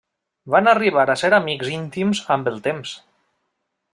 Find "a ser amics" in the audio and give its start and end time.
1.13-1.69